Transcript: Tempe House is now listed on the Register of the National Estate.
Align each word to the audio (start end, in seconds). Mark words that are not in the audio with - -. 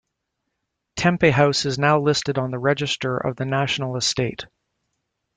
Tempe 0.95 1.29
House 1.29 1.63
is 1.65 1.77
now 1.77 1.99
listed 1.99 2.39
on 2.39 2.49
the 2.49 2.57
Register 2.57 3.17
of 3.17 3.35
the 3.35 3.45
National 3.45 3.95
Estate. 3.95 4.47